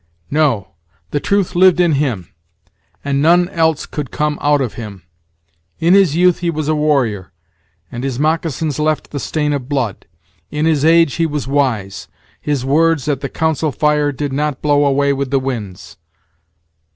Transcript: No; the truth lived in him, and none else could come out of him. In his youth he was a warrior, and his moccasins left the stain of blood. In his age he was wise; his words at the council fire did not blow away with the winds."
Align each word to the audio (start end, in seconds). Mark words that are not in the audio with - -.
No; 0.31 0.69
the 1.11 1.19
truth 1.19 1.53
lived 1.53 1.79
in 1.79 1.91
him, 1.91 2.33
and 3.05 3.21
none 3.21 3.47
else 3.49 3.85
could 3.85 4.09
come 4.09 4.39
out 4.41 4.59
of 4.59 4.73
him. 4.73 5.03
In 5.77 5.93
his 5.93 6.15
youth 6.15 6.39
he 6.39 6.49
was 6.49 6.67
a 6.67 6.73
warrior, 6.73 7.31
and 7.91 8.03
his 8.03 8.17
moccasins 8.17 8.79
left 8.79 9.11
the 9.11 9.19
stain 9.19 9.53
of 9.53 9.69
blood. 9.69 10.07
In 10.49 10.65
his 10.65 10.83
age 10.83 11.13
he 11.17 11.27
was 11.27 11.47
wise; 11.47 12.07
his 12.41 12.65
words 12.65 13.07
at 13.07 13.21
the 13.21 13.29
council 13.29 13.71
fire 13.71 14.11
did 14.11 14.33
not 14.33 14.59
blow 14.63 14.85
away 14.85 15.13
with 15.13 15.29
the 15.29 15.39
winds." 15.39 15.97